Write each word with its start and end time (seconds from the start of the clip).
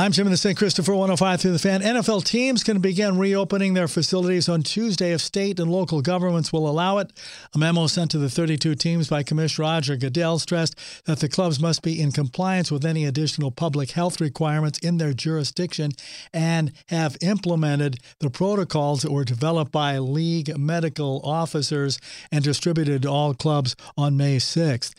I'm 0.00 0.12
Jim 0.12 0.26
in 0.26 0.30
the 0.30 0.38
St. 0.38 0.56
Christopher 0.56 0.92
105 0.92 1.42
through 1.42 1.52
the 1.52 1.58
fan. 1.58 1.82
NFL 1.82 2.24
teams 2.24 2.64
can 2.64 2.80
begin 2.80 3.18
reopening 3.18 3.74
their 3.74 3.86
facilities 3.86 4.48
on 4.48 4.62
Tuesday 4.62 5.12
if 5.12 5.20
state 5.20 5.60
and 5.60 5.70
local 5.70 6.00
governments 6.00 6.54
will 6.54 6.66
allow 6.66 6.96
it. 6.96 7.12
A 7.54 7.58
memo 7.58 7.86
sent 7.86 8.10
to 8.12 8.18
the 8.18 8.30
32 8.30 8.76
teams 8.76 9.08
by 9.08 9.22
Commissioner 9.22 9.68
Roger 9.68 9.96
Goodell 9.96 10.38
stressed 10.38 10.74
that 11.04 11.18
the 11.18 11.28
clubs 11.28 11.60
must 11.60 11.82
be 11.82 12.00
in 12.00 12.12
compliance 12.12 12.70
with 12.70 12.86
any 12.86 13.04
additional 13.04 13.50
public 13.50 13.90
health 13.90 14.22
requirements 14.22 14.78
in 14.78 14.96
their 14.96 15.12
jurisdiction 15.12 15.92
and 16.32 16.72
have 16.86 17.18
implemented 17.20 17.98
the 18.20 18.30
protocols 18.30 19.02
that 19.02 19.12
were 19.12 19.24
developed 19.24 19.70
by 19.70 19.98
league 19.98 20.56
medical 20.56 21.20
officers 21.24 21.98
and 22.32 22.42
distributed 22.42 23.02
to 23.02 23.10
all 23.10 23.34
clubs 23.34 23.76
on 23.98 24.16
May 24.16 24.38
6th. 24.38 24.94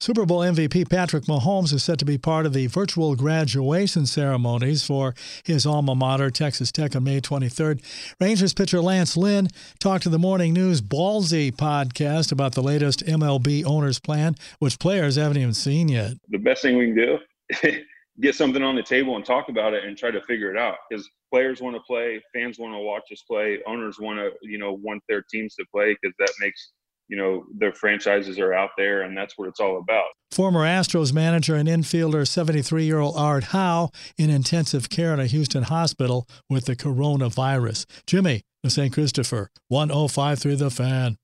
Super 0.00 0.26
Bowl 0.26 0.40
MVP 0.40 0.90
Patrick 0.90 1.24
Mahomes 1.24 1.72
is 1.72 1.82
set 1.82 1.98
to 2.00 2.04
be 2.04 2.18
part 2.18 2.46
of 2.46 2.52
the 2.52 2.66
virtual 2.66 3.14
graduation 3.16 4.06
ceremonies 4.06 4.84
for 4.84 5.14
his 5.44 5.64
alma 5.64 5.94
mater, 5.94 6.30
Texas 6.30 6.70
Tech, 6.72 6.94
on 6.96 7.04
May 7.04 7.20
23rd. 7.20 7.80
Rangers 8.20 8.52
pitcher 8.52 8.80
Lance 8.80 9.16
Lynn 9.16 9.48
talked 9.78 10.02
to 10.02 10.08
the 10.08 10.18
Morning 10.18 10.52
News 10.52 10.82
Ballsy 10.82 11.52
podcast 11.52 12.32
about 12.32 12.54
the 12.54 12.62
latest 12.62 13.06
MLB 13.06 13.64
owner's 13.64 13.98
plan, 13.98 14.34
which 14.58 14.78
players 14.78 15.16
haven't 15.16 15.38
even 15.38 15.54
seen 15.54 15.88
yet. 15.88 16.14
The 16.28 16.38
best 16.38 16.62
thing 16.62 16.76
we 16.76 16.92
can 16.92 16.96
do 16.96 17.80
get 18.20 18.34
something 18.34 18.62
on 18.62 18.76
the 18.76 18.82
table 18.82 19.16
and 19.16 19.24
talk 19.24 19.48
about 19.48 19.74
it 19.74 19.84
and 19.84 19.96
try 19.96 20.10
to 20.10 20.20
figure 20.22 20.50
it 20.50 20.58
out 20.58 20.76
because 20.88 21.08
players 21.32 21.60
want 21.60 21.76
to 21.76 21.82
play 21.82 22.22
fans 22.32 22.58
want 22.58 22.74
to 22.74 22.78
watch 22.78 23.04
us 23.12 23.22
play 23.22 23.58
owners 23.66 23.98
want 23.98 24.18
to 24.18 24.30
you 24.42 24.56
know 24.56 24.72
want 24.72 25.02
their 25.08 25.22
teams 25.22 25.54
to 25.56 25.64
play 25.72 25.96
because 26.00 26.14
that 26.18 26.32
makes 26.40 26.72
you 27.08 27.16
know 27.16 27.44
their 27.56 27.72
franchises 27.72 28.38
are 28.38 28.52
out 28.52 28.70
there 28.76 29.02
and 29.02 29.16
that's 29.16 29.36
what 29.36 29.48
it's 29.48 29.60
all 29.60 29.78
about. 29.78 30.06
Former 30.30 30.60
astros 30.60 31.12
manager 31.12 31.54
and 31.54 31.68
infielder 31.68 32.22
73-year-old 32.22 33.16
art 33.16 33.44
howe 33.44 33.90
in 34.18 34.30
intensive 34.30 34.88
care 34.88 35.12
at 35.12 35.20
a 35.20 35.26
houston 35.26 35.64
hospital 35.64 36.26
with 36.50 36.66
the 36.66 36.76
coronavirus. 36.76 37.86
Jimmy 38.06 38.42
the 38.62 38.70
st 38.70 38.92
christopher 38.92 39.50
1053 39.68 40.54
the 40.56 40.70
fan. 40.70 41.16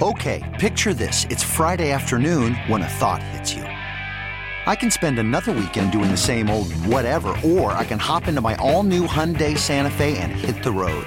Okay 0.00 0.56
picture 0.58 0.94
this. 0.94 1.24
It's 1.30 1.42
friday 1.42 1.90
afternoon 1.90 2.54
when 2.68 2.82
a 2.82 2.88
thought 2.88 3.22
hits 3.22 3.54
you. 3.54 3.64
I 4.68 4.76
can 4.76 4.90
spend 4.90 5.18
another 5.18 5.52
weekend 5.52 5.92
doing 5.92 6.10
the 6.10 6.16
same 6.16 6.50
old 6.50 6.70
whatever, 6.84 7.34
or 7.42 7.72
I 7.72 7.86
can 7.86 7.98
hop 7.98 8.28
into 8.28 8.42
my 8.42 8.54
all-new 8.56 9.06
Hyundai 9.06 9.56
Santa 9.56 9.90
Fe 9.90 10.18
and 10.18 10.30
hit 10.30 10.62
the 10.62 10.70
road. 10.70 11.06